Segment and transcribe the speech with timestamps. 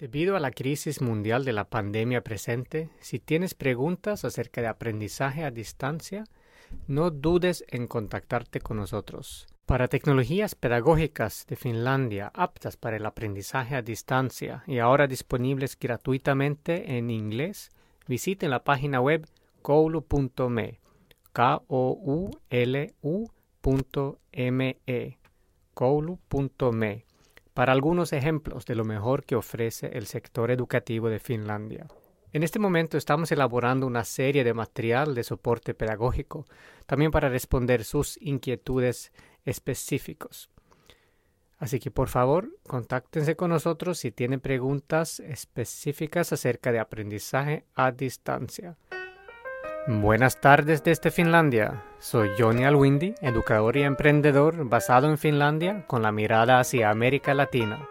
[0.00, 5.44] Debido a la crisis mundial de la pandemia presente, si tienes preguntas acerca de aprendizaje
[5.44, 6.24] a distancia,
[6.86, 9.46] no dudes en contactarte con nosotros.
[9.66, 16.96] Para tecnologías pedagógicas de Finlandia aptas para el aprendizaje a distancia y ahora disponibles gratuitamente
[16.96, 17.68] en inglés,
[18.08, 19.26] visiten la página web
[19.60, 20.80] koulu.me,
[21.34, 22.94] k o u l
[25.74, 27.09] koulu.me
[27.54, 31.86] para algunos ejemplos de lo mejor que ofrece el sector educativo de Finlandia.
[32.32, 36.46] En este momento estamos elaborando una serie de material de soporte pedagógico,
[36.86, 39.12] también para responder sus inquietudes
[39.44, 40.48] específicos.
[41.58, 47.90] Así que por favor, contáctense con nosotros si tienen preguntas específicas acerca de aprendizaje a
[47.90, 48.76] distancia.
[49.86, 51.82] Buenas tardes desde Finlandia.
[51.98, 57.88] Soy Johnny Alwindi, educador y emprendedor basado en Finlandia con la mirada hacia América Latina.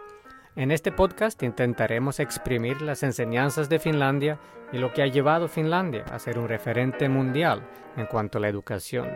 [0.54, 4.38] En este podcast intentaremos exprimir las enseñanzas de Finlandia
[4.72, 8.48] y lo que ha llevado Finlandia a ser un referente mundial en cuanto a la
[8.48, 9.08] educación.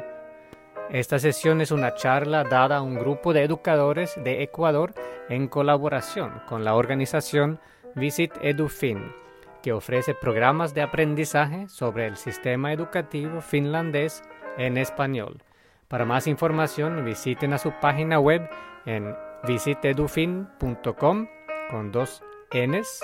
[0.90, 4.94] Esta sesión es una charla dada a un grupo de educadores de Ecuador
[5.28, 7.60] en colaboración con la organización
[7.94, 9.23] Visit EduFin
[9.64, 14.22] que ofrece programas de aprendizaje sobre el sistema educativo finlandés
[14.58, 15.42] en español.
[15.88, 18.46] Para más información visiten a su página web
[18.84, 19.16] en
[19.48, 21.28] visitedufin.com
[21.70, 23.00] con dos Ns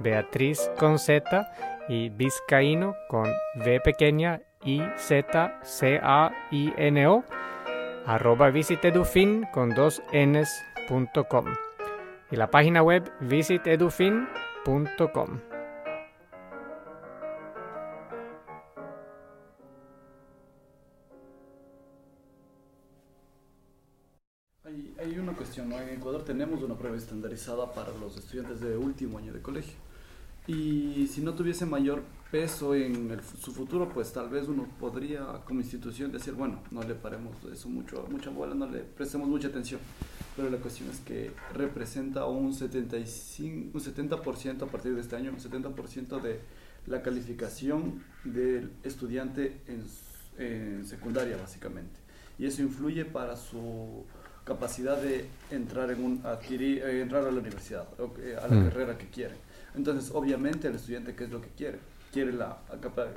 [0.00, 7.24] Beatriz con Z y Vizcaíno con V pequeña I Z C A I N O
[8.06, 10.48] arroba visitedufin con dos Ns
[10.88, 11.46] punto com
[12.30, 15.40] y la página web visitedufin.com.
[24.64, 25.78] Hay, hay una cuestión, ¿no?
[25.78, 29.76] en Ecuador tenemos una prueba estandarizada para los estudiantes de último año de colegio
[30.46, 35.60] y si no tuviese mayor peso en su futuro, pues tal vez uno podría como
[35.60, 39.80] institución decir, bueno, no le paremos eso mucho, mucha bola, no le prestemos mucha atención.
[40.36, 45.30] Pero la cuestión es que representa un, 75, un 70% a partir de este año,
[45.30, 46.40] un 70% de
[46.86, 49.84] la calificación del estudiante en,
[50.44, 52.00] en, secundaria básicamente.
[52.38, 54.04] Y eso influye para su
[54.44, 58.64] capacidad de entrar, en un, adquirir, eh, entrar a la universidad, a la mm.
[58.64, 59.36] carrera que quiere.
[59.74, 61.78] Entonces, obviamente, el estudiante, ¿qué es lo que quiere?
[62.12, 62.58] Quiere la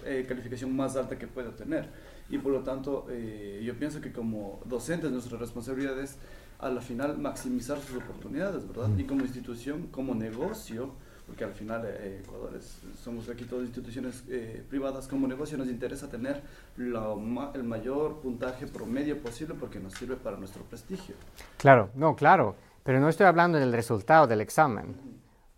[0.05, 1.87] eh, calificación más alta que pueda tener.
[2.29, 6.17] Y por lo tanto, eh, yo pienso que como docentes nuestra responsabilidad es,
[6.59, 8.89] a la final, maximizar sus oportunidades, ¿verdad?
[8.97, 10.91] Y como institución, como negocio,
[11.27, 12.59] porque al final eh, Ecuador
[13.03, 14.23] somos aquí todas instituciones
[14.67, 16.41] privadas, como negocio nos interesa tener
[16.77, 21.13] el mayor puntaje promedio posible porque nos sirve para nuestro prestigio.
[21.57, 24.95] Claro, no, claro, pero no estoy hablando del resultado del examen,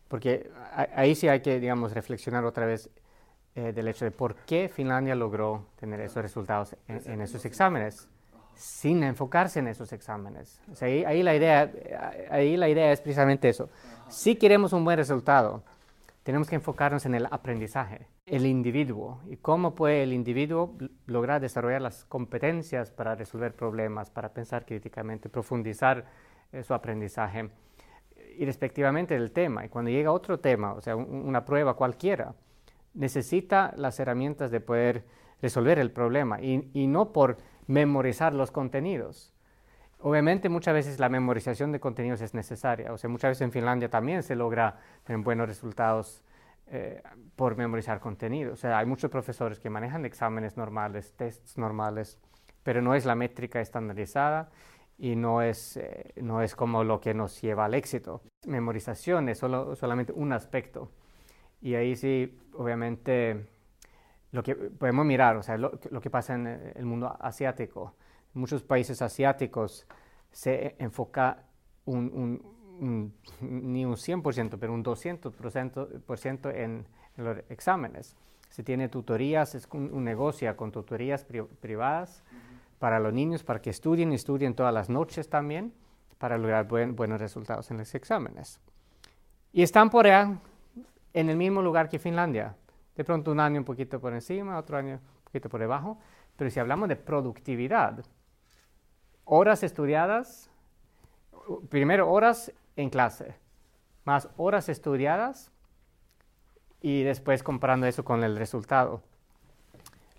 [0.10, 0.52] porque
[0.96, 2.90] ahí sí hay que, digamos, reflexionar otra vez
[3.56, 8.10] eh, del hecho de por qué Finlandia logró tener esos resultados en, esos exámenes
[8.56, 10.60] sin enfocarse en esos exámenes.
[10.82, 11.72] ahí, la idea,
[12.30, 13.70] ahí la idea es precisamente eso.
[14.10, 15.64] Si queremos un buen resultado,
[16.24, 21.82] tenemos que enfocarnos en el aprendizaje, el individuo y cómo puede el individuo lograr desarrollar
[21.82, 26.06] las competencias para resolver problemas, para pensar críticamente, profundizar
[26.52, 27.50] eh, su aprendizaje
[28.40, 29.66] y respectivamente del tema.
[29.66, 32.36] Y cuando llega otro tema, o sea, una prueba cualquiera,
[32.94, 35.04] necesita las herramientas de poder
[35.42, 39.34] resolver el problema y, y, no por memorizar los contenidos.
[40.00, 43.90] Obviamente muchas veces la memorización de contenidos es necesaria, o sea, muchas veces en Finlandia
[43.90, 46.24] también se logra tener buenos resultados
[46.68, 47.04] eh,
[47.36, 48.54] por memorizar contenidos.
[48.54, 52.22] O sea, hay muchos profesores que manejan exámenes normales, tests normales,
[52.64, 54.50] pero no es la métrica estandarizada
[55.00, 58.22] y no es, eh, no es como lo que nos lleva al éxito.
[58.46, 60.92] Memorización es solo, solamente un aspecto.
[61.62, 63.48] Y ahí sí, obviamente,
[64.32, 67.96] lo que podemos mirar, o sea, lo, lo que pasa en el mundo asiático.
[68.36, 69.88] En muchos países asiáticos
[70.32, 71.46] se enfoca
[71.86, 72.42] un,
[72.82, 76.86] un, ni un 100%, pero un 200% en,
[77.18, 78.18] en los exámenes.
[78.50, 81.26] Se tiene tutorías, es un, negocio con tutorías
[81.62, 82.24] privadas
[82.80, 85.74] para los niños, para que estudien y estudien todas las noches también,
[86.18, 88.60] para lograr buenos resultados en los exámenes.
[89.52, 90.38] Y están por allá,
[91.14, 92.56] en el mismo lugar que Finlandia.
[92.96, 95.98] De pronto un año un poquito por encima, otro año un poquito por debajo.
[96.36, 98.04] Pero si hablamos de productividad,
[99.26, 100.50] horas estudiadas,
[101.70, 103.36] primero horas en clase,
[104.06, 105.52] más horas estudiadas,
[106.82, 109.04] y después comparando eso con el resultado.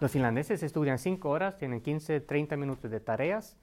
[0.00, 3.56] Los finlandeses estudian 5 horas, tienen 15, 30 minutos de tareas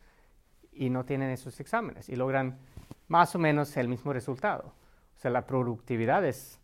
[0.71, 2.59] y no tienen esos exámenes y logran
[3.07, 4.73] más o menos el mismo resultado.
[5.17, 6.59] O sea, la productividad es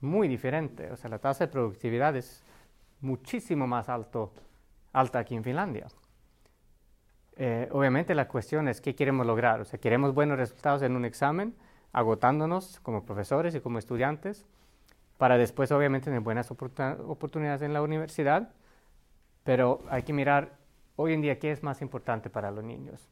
[0.00, 0.90] muy diferente.
[0.90, 2.42] O sea, la tasa de productividad es
[3.02, 4.32] muchísimo más alto,
[4.94, 5.88] alta aquí en Finlandia.
[7.36, 9.60] Eh, obviamente la cuestión es qué queremos lograr.
[9.60, 11.54] O sea, queremos buenos resultados en un examen,
[11.92, 14.46] agotándonos como profesores y como estudiantes,
[15.18, 18.52] para después obviamente tener buenas oportunidades en la universidad,
[19.48, 20.58] pero hay que mirar
[20.96, 23.08] hoy en día qué es más importante para los niños.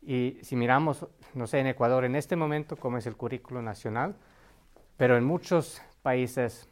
[0.00, 4.16] Y si miramos, no sé, en Ecuador en este momento, cómo es el currículo nacional,
[4.96, 6.70] pero en muchos países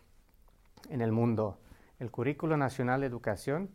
[0.88, 1.58] en el mundo,
[1.98, 3.68] el currículo nacional de educación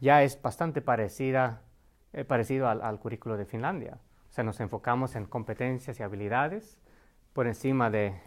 [0.00, 1.62] ya es bastante parecida,
[2.12, 3.98] eh, parecido al, currículo de Finlandia.
[4.30, 6.78] O sea, nos enfocamos en competencias y habilidades
[7.32, 8.20] por encima de,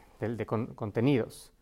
[0.75, 1.53] contenidos.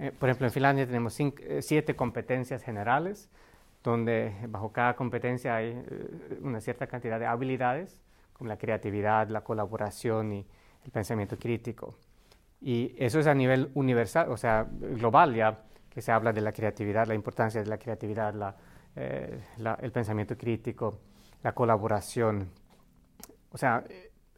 [0.00, 3.30] Eh, por ejemplo, en Finlandia tenemos eh, siete competencias generales,
[3.84, 5.80] donde bajo cada competencia hay
[6.40, 8.00] una cierta cantidad de habilidades,
[8.32, 10.46] como la creatividad, la colaboración y
[10.84, 11.94] el pensamiento crítico.
[12.62, 16.52] Y eso es a nivel universal, o sea, global ya, que se habla de la
[16.52, 18.56] creatividad, la importancia de la creatividad,
[18.96, 19.38] eh,
[19.80, 20.98] el pensamiento crítico,
[21.42, 22.50] la colaboración.
[23.52, 23.84] O sea,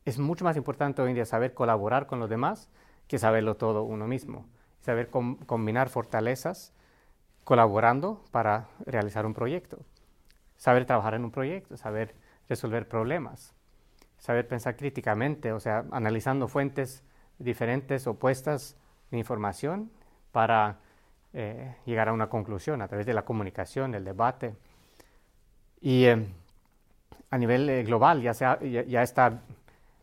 [0.04, 2.69] es mucho más importante hoy en día saber colaborar con los demás
[3.06, 4.44] que saberlo todo uno mismo.
[4.81, 6.75] Saber combinar fortalezas
[7.46, 9.78] colaborando para realizar un proyecto.
[10.56, 12.16] Saber trabajar en un proyecto, saber
[12.48, 13.54] resolver problemas,
[14.19, 17.04] saber pensar críticamente, o sea, analizando fuentes
[17.38, 18.76] diferentes opuestas
[19.12, 19.93] de información
[20.32, 20.81] para
[21.34, 24.56] eh, llegar a una conclusión a través de la comunicación, el debate.
[25.81, 26.26] Y eh,
[27.31, 28.32] a nivel eh, global ya,
[29.04, 29.40] está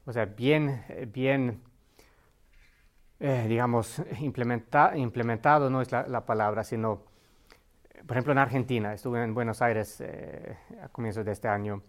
[0.05, 0.81] o sea, bien,
[1.11, 1.61] bien
[3.19, 7.12] digamos, implementa, implementado no es la, palabra, sino,
[8.05, 10.03] por ejemplo, en Argentina, estuve en Buenos Aires
[10.81, 11.81] a comienzos de este año,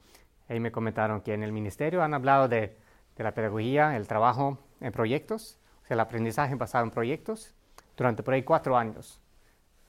[0.49, 2.77] ahí me comentaron que en el ministerio han hablado de,
[3.17, 7.55] de la pedagogía, el trabajo en proyectos, o sea, el aprendizaje basado en proyectos,
[7.97, 9.21] durante por ahí cuatro años.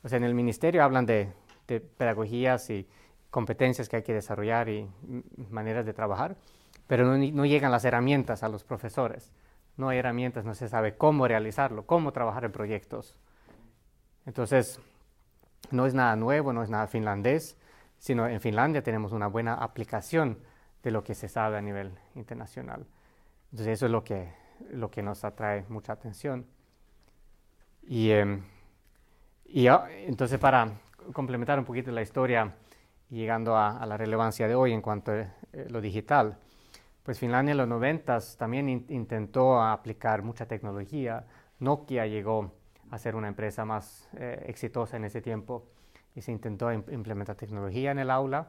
[0.03, 1.31] O sea, en el ministerio hablan de,
[1.97, 2.87] pedagogías y
[3.31, 4.87] competencias que hay que desarrollar y
[5.49, 6.35] maneras de trabajar,
[6.87, 9.31] pero no, no, llegan las herramientas a los profesores.
[9.77, 13.17] No hay herramientas, no se sabe cómo realizarlo, cómo trabajar en proyectos.
[14.25, 14.79] Entonces,
[15.71, 17.57] no es nada nuevo, no es nada finlandés,
[17.97, 20.37] sino en Finlandia tenemos una buena aplicación
[20.83, 22.85] de lo que se sabe a nivel internacional.
[23.51, 26.45] Entonces, eso es lo que lo que nos atrae mucha atención.
[27.83, 28.43] Y, em,
[29.45, 30.71] y entonces para
[31.13, 32.53] complementar un poquito la historia,
[33.09, 36.37] llegando a, la relevancia de hoy en cuanto a eh, lo digital,
[37.03, 41.25] pues Finlandia en los 90 también intentó aplicar mucha tecnología.
[41.59, 42.51] Nokia llegó
[42.91, 45.65] a ser una empresa más eh, exitosa en ese tiempo
[46.15, 48.47] y se intentó implementar tecnología en el aula,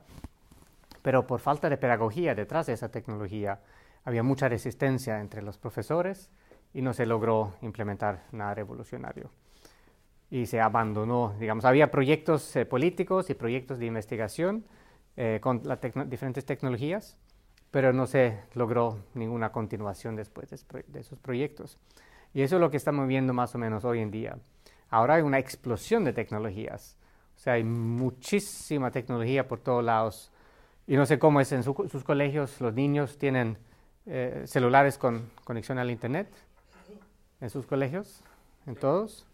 [1.02, 3.60] pero por falta de pedagogía detrás de esa tecnología,
[4.04, 6.30] había mucha resistencia entre los profesores
[6.72, 9.30] y no se logró implementar nada revolucionario.
[10.30, 14.64] Y se abandonó, digamos, había proyectos eh, políticos y proyectos de investigación
[15.16, 17.16] eh, con las diferentes tecnologías,
[17.70, 21.78] pero no se logró ninguna continuación después de, esos proyectos.
[22.36, 24.36] Y eso es lo que estamos viendo más o menos hoy en día.
[24.90, 26.98] Ahora hay una explosión de tecnologías,
[27.34, 30.30] o sea, hay muchísima tecnología por todos lados.
[30.86, 33.56] Y no sé cómo es en sus colegios, los niños tienen
[34.04, 36.28] eh, celulares con conexión al Internet
[37.40, 38.20] en sus colegios,
[38.66, 39.24] en todos.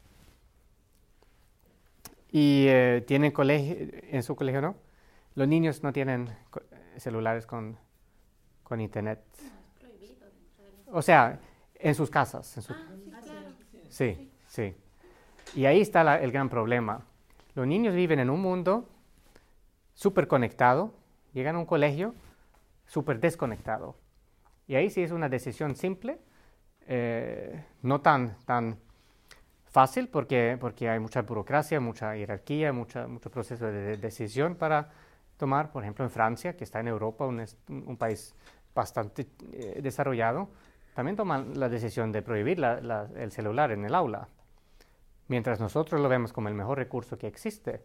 [2.31, 3.75] Y eh, tienen colegio,
[4.13, 4.77] en su colegio no.
[5.35, 6.29] Los niños no tienen
[6.99, 7.77] celulares con,
[8.63, 9.19] con Internet.
[10.93, 11.41] O sea,
[11.83, 12.71] en sus casas.
[12.71, 12.75] Ah,
[13.89, 14.75] sí, sí.
[15.55, 17.03] Y ahí está el gran problema.
[17.55, 18.89] Los niños viven en un mundo
[19.95, 20.95] súper conectado,
[21.35, 22.15] llegan a un colegio
[22.87, 23.97] súper desconectado.
[24.67, 26.19] Y ahí sí es una decisión simple,
[26.87, 28.79] eh, no tan, tan
[29.67, 34.91] fácil porque, porque hay mucha burocracia, mucha jerarquía, mucha, mucho proceso de decisión para
[35.37, 35.73] tomar.
[35.73, 38.35] Por ejemplo, en Francia, que está en Europa, un, un país
[38.75, 40.49] bastante eh, desarrollado,
[40.95, 44.29] también toman la decisión de prohibir el celular en el aula,
[45.29, 47.83] mientras nosotros lo vemos como el mejor recurso que existe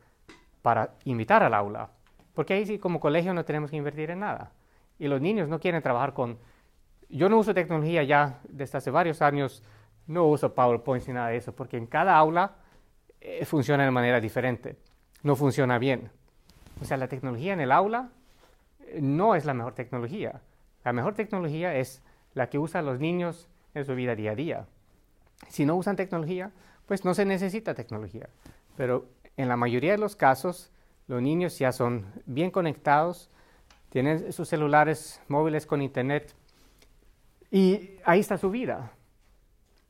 [0.61, 1.89] para invitar al aula,
[2.33, 4.51] porque ahí sí como colegio no tenemos que invertir en nada.
[4.99, 6.37] Y los niños no quieren trabajar con
[7.09, 9.63] yo no uso tecnología ya desde hace varios años,
[10.07, 12.55] no uso PowerPoint ni nada de eso, porque en cada aula
[13.21, 14.77] eh, funciona de manera diferente,
[15.23, 16.11] no funciona bien.
[16.81, 18.09] O sea, la tecnología en el aula
[18.81, 20.41] eh, no es la mejor tecnología.
[20.83, 22.03] La mejor tecnología es
[22.37, 24.67] la que usan los niños en su vida día a día.
[25.49, 26.51] Si no usan tecnología,
[26.85, 28.29] pues no se necesita tecnología.
[28.75, 30.71] Pero en la mayoría de los casos,
[31.07, 33.29] los niños ya son bien conectados,
[33.89, 36.35] tienen sus celulares móviles con internet
[37.49, 38.91] y ahí está su vida.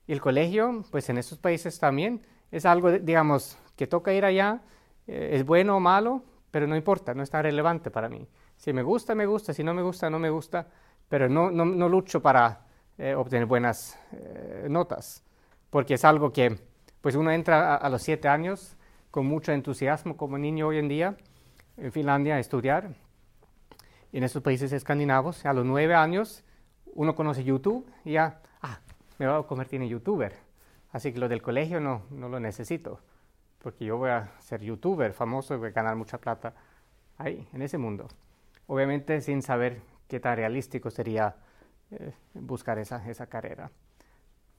[0.08, 4.62] Y el colegio, pues en estos países también es algo, digamos, que toca ir allá,
[5.06, 8.28] eh, es bueno o malo, pero no importa, no está relevante para mí.
[8.56, 10.68] Si me gusta, me gusta, si no me gusta, no me gusta,
[11.10, 12.66] pero no, no, lucho para
[12.98, 15.24] eh, obtener buenas eh, notas,
[15.70, 16.60] porque es algo que,
[17.02, 18.76] pues uno entra a, los siete años
[19.12, 21.18] con mucho entusiasmo como niño hoy en día
[21.78, 22.90] en Finlandia a estudiar,
[24.12, 26.44] y en estos países escandinavos, a los nueve años
[26.94, 28.80] uno conoce YouTube y ya, ah,
[29.20, 30.34] me voy a convertir en youtuber,
[30.92, 33.00] así que lo del colegio no, no lo necesito
[33.68, 36.54] porque yo voy a ser youtuber famoso y voy a ganar mucha plata
[37.18, 38.08] ahí, en ese mundo.
[38.68, 41.36] Obviamente sin saber qué tan realístico sería
[41.92, 43.72] eh, buscar esa, esa carrera.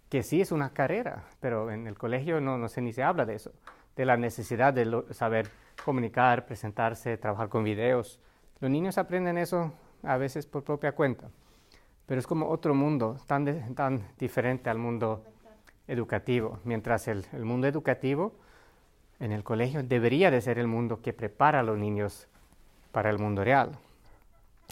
[0.09, 3.27] Que sí es una carrera, pero en el colegio no, no se ni se habla
[3.27, 3.53] de eso,
[3.97, 5.51] de la necesidad de saber
[5.85, 8.19] comunicar, presentarse, trabajar con videos.
[8.61, 11.29] Los niños aprenden eso a veces por propia cuenta,
[12.07, 15.25] pero es como otro mundo, tan, tan diferente al mundo
[15.87, 18.33] educativo, mientras el, el mundo educativo
[19.21, 22.29] en el colegio debería de ser el mundo que prepara a los niños
[22.93, 23.79] para el mundo real.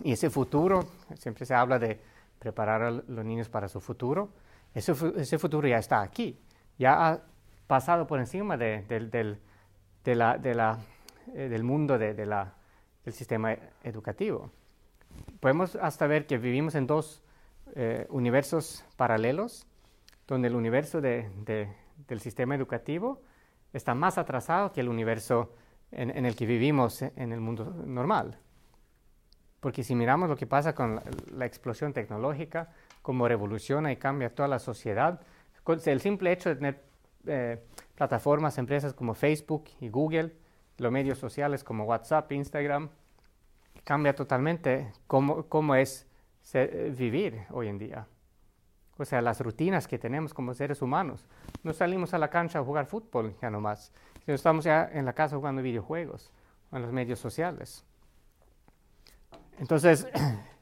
[0.02, 0.86] Y ese futuro,
[1.16, 2.00] siempre se habla de
[2.38, 4.30] preparar a los niños para su futuro,
[4.74, 6.38] ese, ese futuro ya está aquí,
[6.78, 7.20] ya ha
[7.66, 9.38] pasado por encima de, del,
[11.64, 14.50] mundo del sistema educativo.
[15.40, 17.22] Podemos hasta ver que vivimos en dos
[17.74, 19.66] eh, universos paralelos,
[20.26, 23.22] donde el universo del sistema educativo
[23.72, 25.52] está más atrasado que el universo
[25.92, 28.38] en, el que vivimos en el mundo normal.
[29.66, 31.00] Porque si miramos lo que pasa con
[31.34, 32.68] la, explosión tecnológica,
[33.02, 35.20] cómo revoluciona y cambia toda la sociedad,
[35.86, 36.82] el simple hecho de tener
[37.26, 37.64] eh,
[37.96, 40.36] plataformas, empresas como Facebook y Google,
[40.78, 42.90] los medios sociales como WhatsApp, Instagram,
[43.82, 46.06] cambia totalmente cómo, es
[46.96, 48.06] vivir hoy en día
[48.98, 51.26] o sea, las rutinas que tenemos como seres humanos.
[51.64, 53.92] No salimos a la cancha a jugar fútbol ya nomás,
[54.24, 56.30] sino estamos ya en la casa jugando videojuegos
[56.70, 57.84] o en los medios sociales.
[59.58, 60.06] Entonces,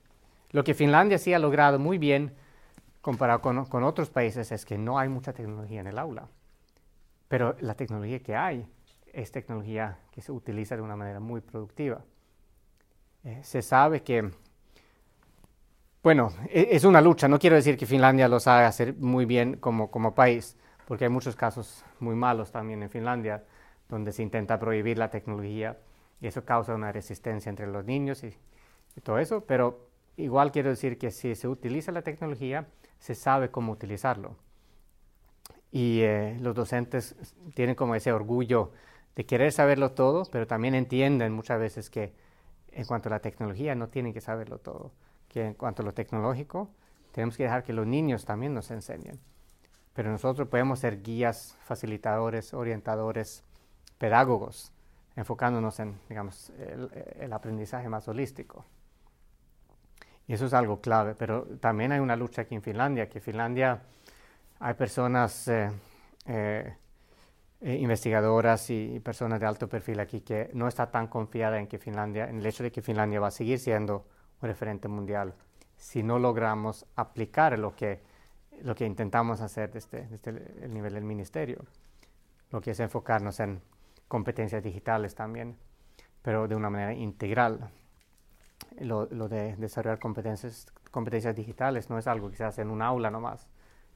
[0.50, 2.32] lo que Finlandia sí ha logrado muy bien
[3.00, 6.28] comparado con, con, otros países es que no hay mucha tecnología en el aula,
[7.28, 8.66] pero la tecnología que hay
[9.12, 12.02] es tecnología que se utiliza de una manera muy productiva.
[13.24, 14.30] Eh, se sabe que
[16.04, 17.28] bueno, e, es una lucha.
[17.28, 20.54] No quiero decir que Finlandia lo sabe hacer muy bien como, como país,
[20.86, 23.42] porque hay muchos casos muy malos también en Finlandia,
[23.88, 25.78] donde se intenta prohibir la tecnología
[26.20, 28.36] y eso causa una resistencia entre los niños y,
[29.02, 29.42] todo eso.
[29.46, 32.66] Pero igual quiero decir que si se utiliza la tecnología,
[32.98, 34.36] se sabe cómo utilizarlo.
[35.70, 37.16] Y eh, los docentes
[37.54, 38.72] tienen como ese orgullo
[39.16, 42.12] de querer saberlo todo, pero también entienden muchas veces que
[42.72, 44.92] en cuanto a la tecnología no tienen que saberlo todo
[45.34, 46.70] que en cuanto a lo tecnológico,
[47.10, 49.18] tenemos que dejar que los niños también nos enseñen.
[49.92, 53.42] Pero nosotros podemos ser guías, facilitadores, orientadores,
[53.98, 54.72] pedagogos,
[55.16, 56.52] enfocándonos en, digamos,
[57.18, 58.64] el, aprendizaje más holístico.
[60.26, 63.25] Y eso es algo clave, pero también hay una lucha aquí en Finlandia, que en
[63.25, 63.83] Finlandia
[64.59, 65.71] hay personas, eh,
[66.26, 66.76] eh,
[67.61, 71.78] investigadoras y, y, personas de alto perfil aquí que no está tan confiada en que
[71.78, 74.07] Finlandia, en el hecho de que Finlandia va a seguir siendo
[74.40, 75.35] referente mundial
[75.85, 78.00] si no logramos aplicar lo que,
[78.62, 80.09] lo que intentamos hacer desde,
[80.62, 81.64] el nivel del ministerio,
[82.50, 83.61] lo que es enfocarnos en
[84.09, 85.57] competencias digitales también,
[86.23, 87.71] pero de una manera integral.
[88.81, 93.11] Lo, de desarrollar competencias, competencias digitales no es algo que se hace en un aula
[93.11, 93.47] nomás,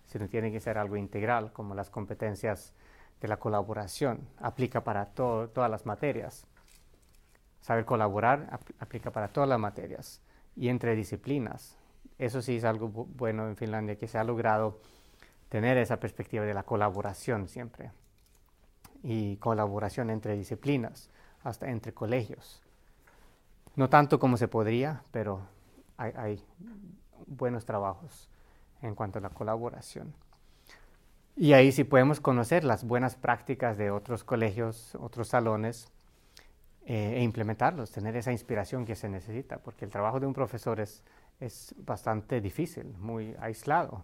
[0.06, 2.74] sino tiene que ser algo integral, como las competencias
[3.20, 6.46] de la colaboración, aplica para todas las materias.
[7.60, 10.20] Saber colaborar aplica para todas las materias
[10.56, 11.76] y entre disciplinas.
[12.18, 14.80] Eso sí es algo bueno en Finlandia, que se ha logrado
[15.48, 17.90] tener esa perspectiva de la colaboración siempre.
[19.02, 21.10] Y colaboración entre disciplinas,
[21.42, 22.62] hasta entre colegios.
[23.78, 25.40] No tanto como se podría, pero
[25.98, 26.42] hay,
[27.28, 28.28] buenos trabajos
[28.82, 30.12] en cuanto a la colaboración.
[31.36, 35.92] Y ahí sí podemos conocer las buenas prácticas de otros colegios, otros salones,
[36.86, 40.80] eh, e implementarlos, tener esa inspiración que se necesita, porque el trabajo de un profesor
[40.80, 41.04] es,
[41.38, 44.02] es bastante difícil, muy aislado.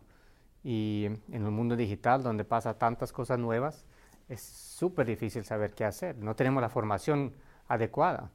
[0.63, 3.85] Y en un mundo digital donde pasa tantas cosas nuevas,
[4.29, 6.17] es súper difícil saber qué hacer.
[6.17, 7.35] No tenemos la formación
[7.67, 8.31] adecuada,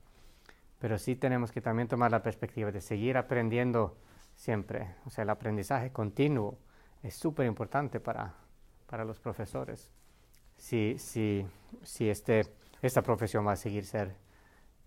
[0.80, 3.98] pero sí tenemos que también tomar la perspectiva de seguir aprendiendo
[4.36, 4.96] siempre.
[5.06, 6.58] O sea, el aprendizaje continuo
[7.04, 8.34] es súper importante para,
[8.88, 9.90] para los profesores.
[10.58, 11.46] si, si,
[11.84, 12.42] si este,
[12.82, 14.16] esta profesión va a seguir ser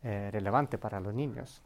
[0.02, 1.62] eh, relevante para los niños.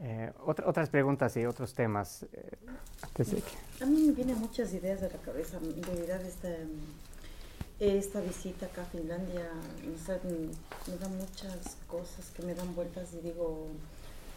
[0.00, 2.26] Eh, otras preguntas y otros temas.
[2.32, 2.58] Eh,
[3.80, 6.48] a mí me vienen muchas ideas a la cabeza debido a esta,
[7.80, 9.50] esta visita acá a Finlandia.
[10.86, 13.68] me dan muchas cosas que me dan vueltas y digo,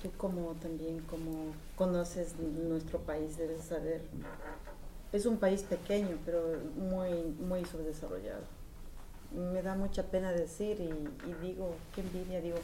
[0.01, 4.01] tú como también como conoces nuestro país debes saber.
[5.13, 6.41] Es un país pequeño, pero
[6.75, 8.44] muy, muy subdesarrollado.
[9.34, 10.89] Me da mucha pena decir y,
[11.29, 12.58] y digo, qué envidia, digo,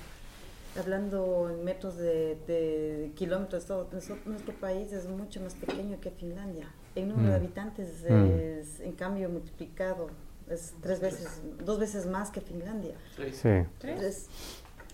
[0.80, 6.68] hablando en metros de, kilómetros, todo, nuestro, país es mucho más pequeño que Finlandia.
[6.96, 7.42] El número de mm.
[7.42, 8.25] habitantes mm.
[8.39, 10.10] es, en cambio, multiplicado,
[10.53, 11.27] es tres veces,
[11.63, 12.95] dos veces más que Finlandia.
[13.15, 13.50] Sí.
[13.79, 14.27] ¿Tres?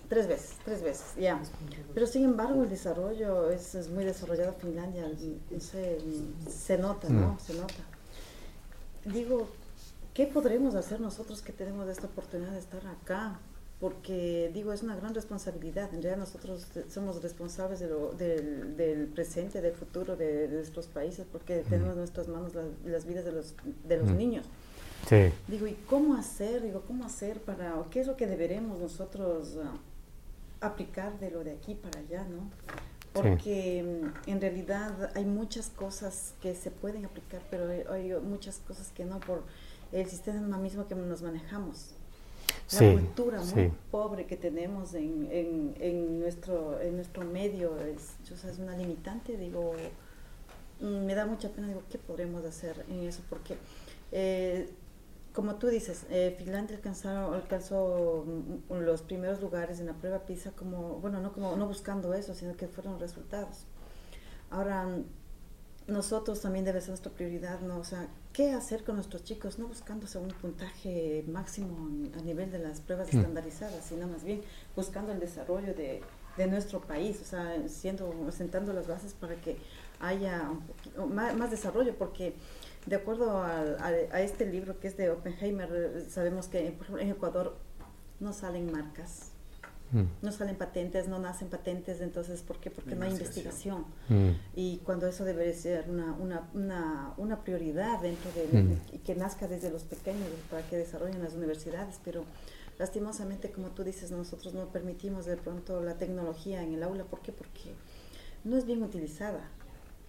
[0.08, 1.40] Tres, veces, tres veces, ya.
[1.94, 5.08] Pero sin embargo, el desarrollo es, es muy desarrollado Finlandia,
[5.60, 5.98] se,
[6.48, 7.34] se nota, ¿no?
[7.34, 7.38] Mm.
[7.38, 7.74] Se nota.
[9.04, 9.48] Digo,
[10.12, 13.38] ¿qué podremos hacer nosotros que tenemos esta oportunidad de estar acá?
[13.80, 15.86] porque digo, es una gran responsabilidad.
[15.94, 21.26] En realidad nosotros somos responsables de lo, del, del, presente, del futuro de, nuestros países,
[21.32, 22.52] porque tenemos en nuestras manos
[22.84, 24.44] las vidas de los, de los niños.
[25.08, 25.32] Sí.
[25.48, 26.62] Digo, ¿y cómo hacer?
[26.62, 29.76] Digo, ¿cómo hacer para, qué es lo que deberemos nosotros ah,
[30.60, 32.50] aplicar de lo de aquí para allá, no?
[33.12, 38.90] Porque mm, en realidad hay muchas cosas que se pueden aplicar, pero hay, muchas cosas
[38.92, 39.42] que no por
[39.90, 41.94] el sistema mismo que nos manejamos
[42.72, 48.58] la cultura muy pobre que tenemos en, en, en, nuestro, en nuestro medio es, es
[48.58, 49.74] una limitante, digo,
[50.80, 53.22] mm, me da mucha pena, digo, ¿qué podremos hacer en eso?
[53.28, 53.56] Porque,
[54.12, 54.68] eh,
[55.32, 58.24] como tú dices, eh, Finlandia alcanzó, alcanzó
[58.68, 62.34] mm, los primeros lugares en la prueba PISA como, bueno, no, como, no buscando eso,
[62.34, 63.66] sino que fueron resultados.
[64.50, 64.88] Ahora,
[65.86, 67.78] nosotros también debe ser nuestra prioridad, ¿no?
[67.78, 69.58] O sea, ¿qué hacer con nuestros chicos?
[69.58, 73.18] No buscándose un puntaje máximo a nivel de las pruebas mm.
[73.18, 74.42] estandarizadas, sino más bien
[74.74, 76.02] buscando el desarrollo de,
[76.40, 79.58] de nuestro país, o sea, siendo, sentando las bases para que
[80.00, 80.50] haya
[80.96, 82.34] un más, más, desarrollo, porque
[82.86, 87.10] de acuerdo a, a, este libro que es de Oppenheimer, sabemos que por ejemplo, en
[87.10, 87.56] Ecuador
[88.20, 89.30] no salen marcas
[89.92, 90.04] Mm.
[90.22, 92.70] No salen patentes, no nacen patentes, entonces, ¿por qué?
[92.70, 93.84] Porque no hay investigación.
[94.08, 94.30] Mm.
[94.54, 98.80] Y cuando eso debe ser una, una, una, una prioridad dentro de, mm.
[98.92, 102.24] y que nazca desde los pequeños para que desarrollen las universidades, pero
[102.80, 107.20] lastimosamente, como tú dices, nosotros no permitimos de pronto la tecnología en el aula, ¿por
[107.20, 107.30] qué?
[107.30, 107.74] Porque
[108.42, 109.48] no es bien utilizada.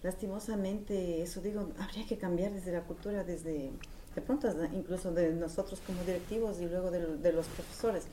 [0.02, 3.70] Lastimosamente, eso digo, habría que cambiar desde la cultura, desde,
[4.14, 8.06] de pronto incluso de nosotros como directivos y luego de, de los profesores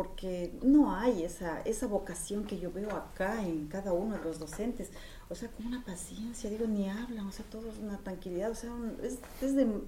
[0.00, 4.38] porque no hay esa, esa vocación que yo veo acá en cada uno de los
[4.38, 4.88] docentes,
[5.28, 8.54] o sea, con una paciencia, digo, ni hablan, o sea, todo es una tranquilidad, o
[8.54, 9.18] sea, es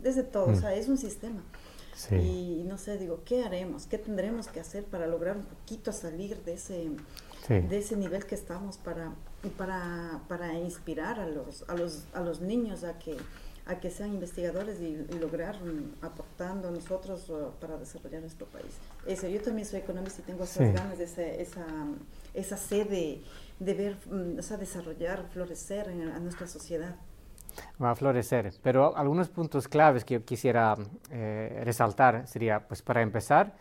[0.03, 0.61] desde, todo, o mm.
[0.61, 1.43] sea, es un sistema.
[2.11, 3.87] Y no sé, digo, ¿qué haremos?
[3.87, 6.91] ¿Qué tendremos que hacer para lograr un poquito salir de ese,
[7.49, 9.13] de ese nivel que estamos para,
[9.59, 13.17] para, para inspirar a los, a, los, a los niños a que
[13.65, 15.57] a que sean investigadores y, lograr
[16.01, 18.75] aportando a nosotros para desarrollar nuestro país.
[19.07, 21.23] Eso, yo también soy economista y tengo esas ganas de esa,
[22.35, 23.23] esa, sede
[23.61, 26.97] de ver, mm, o sea, desarrollar, florecer en, a nuestra sociedad.
[27.83, 30.77] Va a florecer, pero algunos puntos claves que yo quisiera
[31.11, 33.55] eh, resaltar sería, pues para empezar,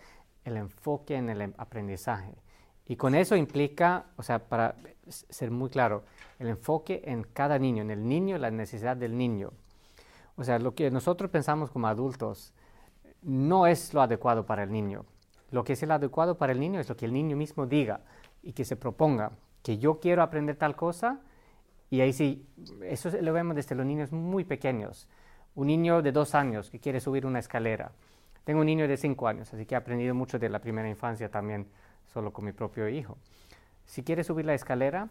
[0.46, 2.34] el enfoque en el aprendizaje.
[2.88, 4.76] Y con eso implica, o sea, para
[5.08, 6.04] ser muy claro,
[6.40, 9.52] el enfoque en cada niño, en el niño, la necesidad del niño.
[10.36, 12.54] O sea, lo que nosotros pensamos como adultos
[13.22, 15.06] no es lo adecuado para el niño.
[15.52, 18.02] Lo que es el adecuado para el niño es lo que el niño mismo diga
[18.42, 21.20] y que se proponga, que yo quiero aprender tal cosa,
[21.92, 22.48] y ahí sí,
[22.86, 25.10] eso lo vemos desde los niños muy pequeños.
[25.56, 27.92] Un niño de dos años que quiere subir una escalera.
[28.46, 31.30] Tengo un niño de cinco años, así que he aprendido mucho de la primera infancia
[31.30, 31.68] también,
[32.08, 33.18] solo con mi propio hijo.
[33.84, 35.10] Si quiere subir la escalera,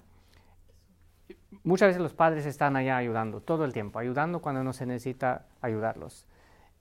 [1.62, 5.48] muchas veces los padres están allá ayudando, todo el tiempo, ayudando cuando no se necesita
[5.60, 6.26] ayudarlos.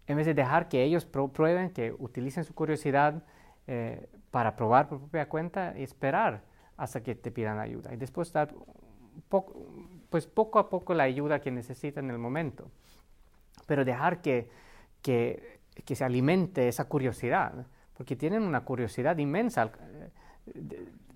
[0.07, 3.21] En vez de dejar que ellos prueben, que utilicen su curiosidad
[3.67, 6.41] eh, para probar por propia cuenta y esperar
[6.77, 7.93] hasta que te pidan ayuda.
[7.93, 8.55] Y después dar
[9.27, 9.67] poco,
[10.09, 12.69] pues poco a poco la ayuda que necesitan en el momento.
[13.65, 14.49] Pero dejar que,
[15.01, 20.09] que, se alimente esa curiosidad, porque tienen una curiosidad inmensa eh,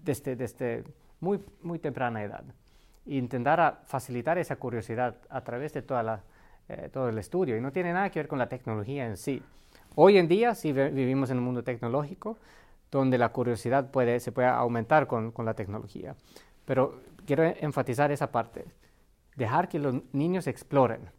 [0.04, 0.84] desde, desde
[1.20, 2.44] muy, muy temprana edad
[3.06, 6.22] intentar facilitar esa curiosidad a través de toda la,
[6.70, 7.58] eh, todo el estudio.
[7.58, 9.42] Y no tiene nada que ver con la tecnología en sí.
[9.96, 12.38] Hoy en día sí vivimos en un mundo tecnológico
[12.90, 16.16] donde la curiosidad puede, se puede aumentar con, con la tecnología.
[16.66, 18.66] Pero quiero enfatizar esa parte.
[19.36, 21.10] Dejar que los niños exploren,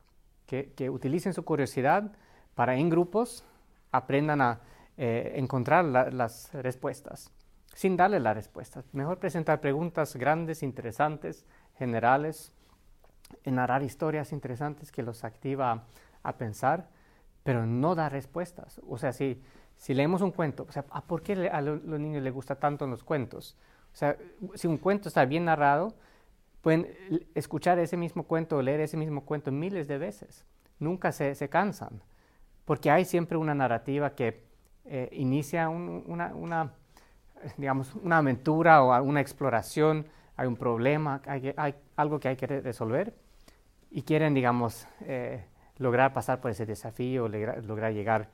[0.47, 2.13] que, utilicen su curiosidad
[2.55, 3.45] para en grupos
[3.91, 4.61] aprendan a
[4.97, 7.33] eh, encontrar las respuestas,
[7.75, 8.85] sin darle las respuestas.
[8.93, 11.45] Mejor presentar preguntas grandes, interesantes,
[11.79, 12.53] generales,
[13.45, 15.85] narrar historias interesantes que los activa
[16.23, 16.89] a pensar,
[17.43, 18.81] pero no dar respuestas.
[18.89, 19.43] O sea, si,
[19.77, 23.03] si leemos un cuento, o sea, ¿por qué a los niños les gusta tanto los
[23.03, 23.57] cuentos?
[23.95, 24.17] O sea,
[24.55, 25.95] si un cuento está bien narrado,
[26.61, 26.89] pueden
[27.35, 30.45] escuchar ese mismo cuento o leer ese mismo cuento miles de veces.
[30.81, 32.03] Nunca se, se cansan,
[32.65, 34.45] porque hay siempre una narrativa que
[34.87, 36.73] eh, inicia una, una,
[37.57, 42.47] digamos, una aventura o una exploración, hay un problema, hay, hay algo que hay que
[42.47, 43.15] resolver
[43.91, 45.45] y quieren, digamos, eh,
[45.79, 48.29] lograr pasar por ese desafío, lograr, llegar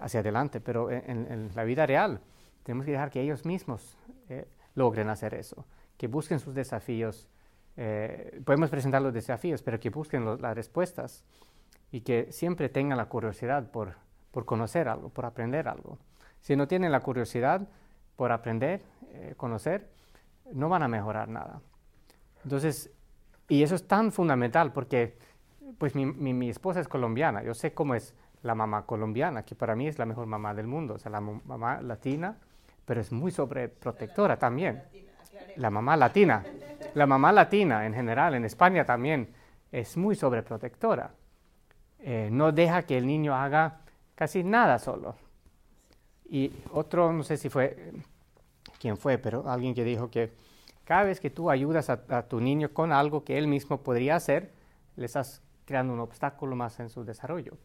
[0.00, 0.60] hacia adelante.
[0.60, 2.20] Pero en, la vida real
[2.62, 3.98] tenemos que dejar que ellos mismos
[4.28, 7.28] eh, logren hacer eso, que busquen sus desafíos.
[7.76, 11.24] Eh, podemos presentar los desafíos, pero que busquen las respuestas
[11.90, 13.94] y que siempre tengan la curiosidad por,
[14.30, 15.98] por, conocer algo, por aprender algo.
[16.40, 17.68] Si no tienen la curiosidad
[18.16, 18.82] por aprender,
[19.36, 19.88] conocer,
[20.52, 21.60] no van a mejorar nada.
[22.44, 22.90] Entonces,
[23.48, 25.16] y eso es tan fundamental porque
[25.78, 29.74] pues mi, mi, esposa es colombiana, yo sé cómo es la mamá colombiana, que para
[29.76, 32.38] mí es la mejor mamá del mundo, o sea, la mamá latina,
[32.84, 34.82] pero es muy sobreprotectora también.
[35.56, 36.44] La mamá latina,
[36.94, 39.32] la mamá latina en general, en España también,
[39.70, 41.14] es muy sobreprotectora.
[42.00, 43.80] Eh, no deja que el niño haga
[44.14, 45.16] casi nada solo.
[46.28, 47.92] Y otro, no sé si fue,
[48.80, 50.32] quién fue, pero alguien que dijo que
[50.84, 54.50] cada vez que tú ayudas a, tu niño con algo que él mismo podría hacer,
[54.96, 57.56] le estás creando un obstáculo más en su desarrollo.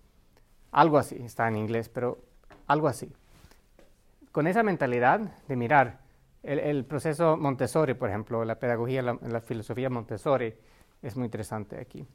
[0.72, 2.20] Algo así, está en inglés, pero
[2.68, 3.12] algo así.
[4.32, 6.00] Con esa mentalidad de mirar
[6.44, 10.54] el, proceso Montessori, por ejemplo, la pedagogía, la, filosofía Montessori,
[11.02, 12.06] es muy interesante aquí,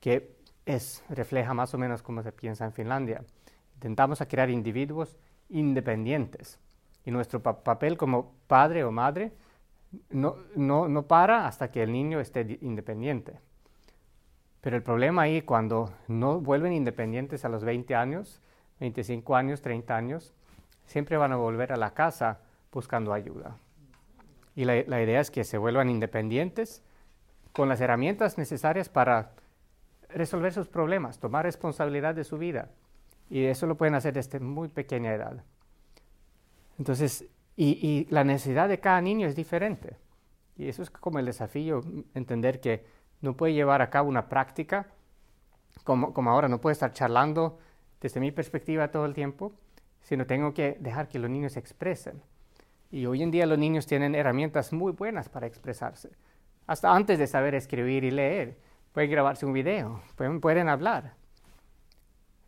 [0.00, 3.24] que es, refleja más o menos cómo se piensa en Finlandia.
[3.74, 5.16] Intentamos crear individuos
[5.48, 6.58] independientes
[7.04, 9.32] y nuestro papel como padre o madre
[10.10, 13.40] no, no, no para hasta que el niño esté independiente.
[14.60, 18.42] Pero el problema ahí cuando no vuelven independientes a los 20 años,
[18.78, 20.34] 25 años, 30 años,
[20.90, 22.40] siempre van a volver a la casa
[22.72, 23.56] buscando ayuda.
[24.56, 26.82] Y la, idea es que se vuelvan independientes
[27.52, 29.30] con las herramientas necesarias para
[30.08, 32.70] resolver sus problemas, tomar responsabilidad de su vida.
[33.30, 35.44] Y eso lo pueden hacer desde muy pequeña edad.
[36.76, 37.24] Entonces,
[37.56, 39.96] y, la necesidad de cada niño es diferente.
[40.56, 41.82] Y eso es como el desafío,
[42.14, 42.84] entender que
[43.20, 44.88] no puede llevar a cabo una práctica
[45.84, 47.60] como, como ahora, no puede estar charlando
[48.00, 49.52] desde mi perspectiva todo el tiempo,
[50.10, 52.20] sino tengo que dejar que los niños se expresen.
[52.90, 56.10] Y hoy en día los niños tienen herramientas muy buenas para expresarse,
[56.66, 58.58] hasta antes de saber escribir y leer.
[58.92, 61.14] Pueden grabarse un video, pueden, pueden hablar,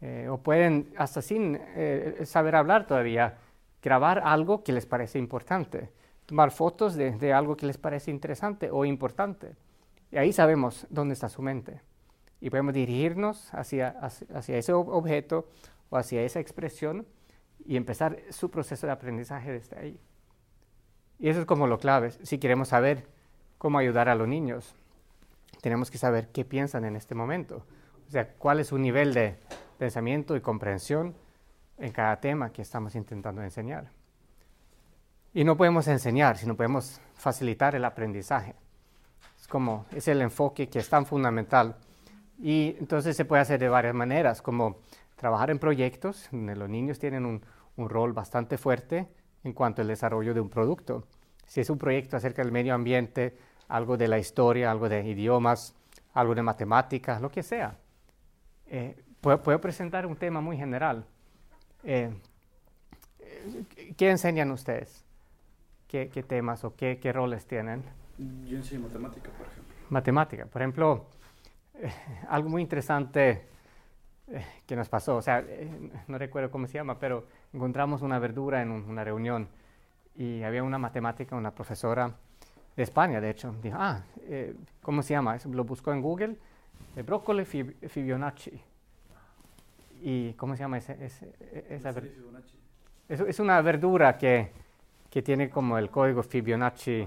[0.00, 3.38] eh, o pueden, hasta sin eh, saber hablar todavía,
[3.80, 5.92] grabar algo que les parece importante,
[6.26, 9.54] tomar fotos de, algo que les parece interesante o importante.
[10.10, 11.80] Y ahí sabemos dónde está su mente.
[12.40, 15.46] Y podemos dirigirnos hacia, hacia, ese objeto
[15.90, 17.06] o hacia esa expresión
[17.66, 20.00] y empezar su proceso de aprendizaje desde ahí.
[21.18, 22.10] Y eso es como lo clave.
[22.22, 23.06] Si queremos saber
[23.58, 24.74] cómo ayudar a los niños,
[25.60, 27.64] tenemos que saber qué piensan en este momento.
[28.08, 29.36] O sea, cuál es su nivel de
[29.78, 31.14] pensamiento y comprensión
[31.78, 33.90] en cada tema que estamos intentando enseñar.
[35.34, 38.54] Y no podemos enseñar, sino podemos facilitar el aprendizaje.
[39.40, 41.76] Es como, es el enfoque que es tan fundamental.
[42.38, 44.78] Y entonces se puede hacer de varias maneras, como
[45.22, 47.40] trabajar en proyectos, donde los niños tienen un,
[47.76, 49.08] un rol bastante fuerte
[49.44, 51.06] en cuanto al desarrollo de un producto.
[51.46, 55.74] Si es un proyecto acerca del medio ambiente, algo de la historia, algo de idiomas,
[56.12, 57.78] algo de matemáticas, lo que sea.
[58.66, 61.06] Eh, puedo, puedo, presentar un tema muy general,
[61.84, 62.12] eh,
[63.96, 65.04] ¿Qué enseñan ustedes?
[65.88, 67.82] ¿Qué, temas o qué, roles tienen?
[68.48, 69.74] Yo enseño matemática, por ejemplo.
[69.90, 70.46] Matemática.
[70.46, 71.06] Por ejemplo,
[71.74, 71.92] eh,
[72.28, 73.46] algo muy interesante eh,
[74.66, 75.44] que nos pasó, o sea,
[76.08, 79.48] no recuerdo cómo se llama, pero encontramos una verdura en una reunión
[80.16, 82.14] y había una matemática, una profesora
[82.76, 84.02] de España, de hecho, dijo, ah,
[84.82, 85.36] ¿cómo se llama?
[85.50, 86.36] Lo buscó en Google,
[87.04, 88.60] brócoli Fibonacci.
[90.04, 90.96] ¿Y cómo se llama ese,
[91.68, 92.40] esa verdura?
[93.08, 94.50] Es, una verdura que,
[95.10, 97.06] que, tiene como el código Fibonacci.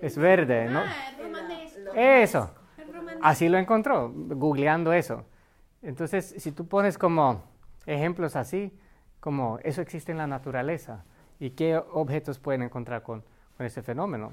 [0.00, 0.80] es verde, ¿no?
[0.80, 2.50] Ah, eso.
[3.22, 5.24] Así lo encontró, googleando eso.
[5.86, 7.44] Entonces, si tú pones como
[7.86, 8.76] ejemplos así,
[9.20, 11.04] como eso existe en la naturaleza
[11.38, 13.22] y qué objetos pueden encontrar con,
[13.56, 14.32] con ese fenómeno.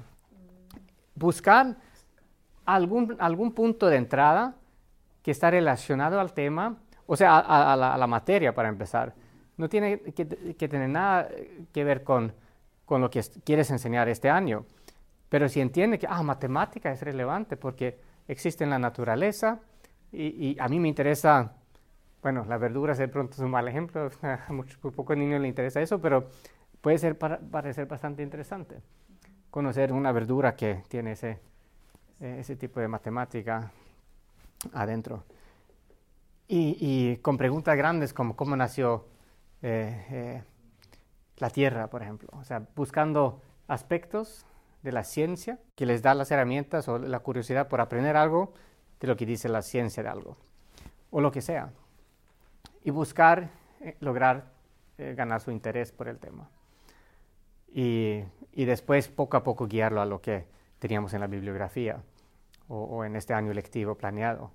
[1.14, 1.76] Buscar
[2.64, 4.56] algún, algún punto de entrada
[5.22, 9.14] que está relacionado al tema o sea, a, la, materia para empezar.
[9.56, 10.24] No tiene que,
[10.68, 11.28] tener nada
[11.72, 12.32] que ver con,
[12.84, 14.66] con, lo que quieres enseñar este año.
[15.28, 19.60] Pero si entiende que, ah, matemática es relevante porque existe en la naturaleza
[20.14, 21.54] y, a mí me interesa,
[22.22, 25.80] bueno, las verduras de pronto es un mal ejemplo, a muchos pocos niños les interesa
[25.80, 26.28] eso, pero
[26.80, 28.80] puede ser para, parecer bastante interesante
[29.54, 31.38] conocer una verdura que tiene ese,
[32.18, 33.70] ese tipo de matemática
[34.72, 35.22] adentro.
[36.48, 39.06] Y, con preguntas grandes como cómo nació
[39.62, 40.42] eh, eh,
[41.36, 42.28] la Tierra, por ejemplo.
[42.32, 44.44] O sea, buscando aspectos
[44.82, 48.52] de la ciencia que les da las herramientas o la curiosidad por aprender algo
[49.00, 50.36] de lo que dice la ciencia de algo,
[51.10, 51.70] o lo que sea.
[52.82, 54.52] Y buscar eh, lograr
[54.96, 56.48] ganar su interés por el tema.
[57.72, 60.46] Y, y, después poco a poco guiarlo a lo que
[60.78, 62.00] teníamos en la bibliografía
[62.68, 64.52] o en este año lectivo planeado.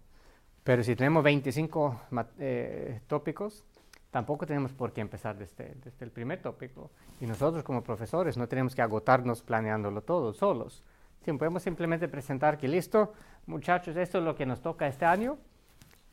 [0.70, 2.02] Pero si tenemos 25
[2.38, 3.64] eh, tópicos,
[4.12, 6.92] tampoco tenemos por qué empezar desde, desde, el primer tópico.
[7.20, 10.84] Y nosotros como profesores no tenemos que agotarnos planeándolo todo solos.
[11.24, 13.14] Si podemos simplemente presentar que listo,
[13.46, 15.38] muchachos, esto es lo que nos toca este año,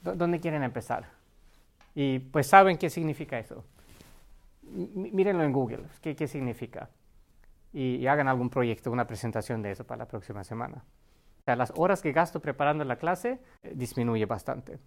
[0.03, 1.05] ¿dónde quieren empezar?
[1.95, 3.65] Y pues saben qué significa eso.
[4.63, 6.91] mírenlo en Google, ¿qué, qué significa?
[7.73, 10.83] Y, hagan algún proyecto, una presentación de eso para la próxima semana
[11.47, 14.79] sea, las horas que gasto preparando la clase eh, disminuye bastante.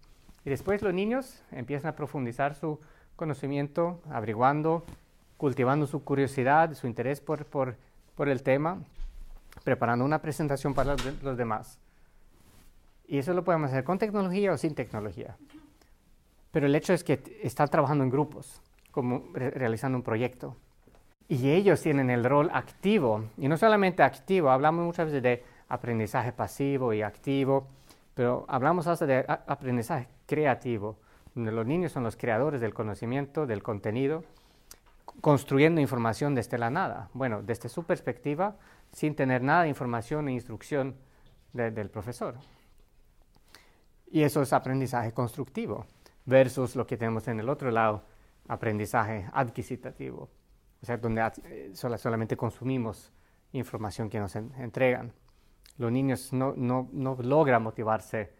[0.44, 2.78] Y después los niños empiezan a profundizar su
[3.16, 4.84] conocimiento, averiguando,
[5.36, 7.76] cultivando su curiosidad, su interés por, por,
[8.14, 8.78] por el tema,
[9.64, 11.78] preparando una presentación para los, demás.
[13.06, 15.36] Y eso lo podemos hacer con tecnología o sin tecnología.
[16.52, 18.60] Pero el hecho es que están trabajando en grupos,
[18.90, 20.56] como realizando un proyecto.
[21.28, 26.32] Y ellos tienen el rol activo, y no solamente activo, hablamos muchas veces de aprendizaje
[26.32, 27.68] pasivo y activo,
[28.14, 30.96] pero hablamos hasta de aprendizaje creativo,
[31.34, 34.24] donde los niños son los creadores del conocimiento, del contenido,
[35.20, 37.10] construyendo información desde la nada.
[37.12, 38.56] Bueno, desde su perspectiva,
[38.92, 40.96] sin tener nada de información e instrucción
[41.52, 42.36] del profesor.
[44.10, 45.86] Y eso es aprendizaje constructivo,
[46.24, 48.04] versus lo que tenemos en el otro lado,
[48.48, 50.28] aprendizaje adquisitativo,
[50.82, 53.12] o sea, donde eh, solamente consumimos
[53.52, 55.12] información que nos entregan
[55.80, 58.30] los niños no, no, no logran motivarse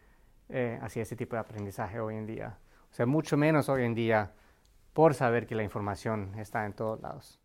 [0.51, 2.59] eh, hacia ese tipo de aprendizaje hoy en día.
[2.91, 4.33] O sea, mucho menos hoy en día
[4.93, 7.41] por saber que la información está en todos lados.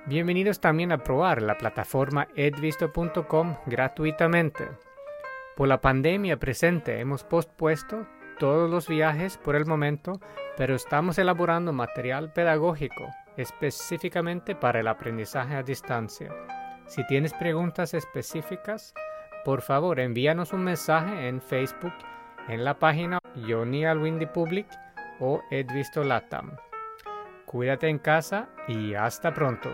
[0.06, 4.68] Bienvenidos también a probar la plataforma edvisto.com gratuitamente.
[5.54, 8.06] Por la pandemia presente hemos pospuesto
[8.38, 10.20] todos los viajes por el momento,
[10.56, 16.32] pero estamos elaborando material pedagógico específicamente para el aprendizaje a distancia.
[16.88, 18.94] Si tienes preguntas específicas,
[19.44, 21.92] por favor envíanos un mensaje en Facebook
[22.48, 24.66] en la página Johnny Alwindy Public
[25.20, 26.56] o Edvisto Latam.
[27.44, 29.68] Cuídate en casa y hasta pronto.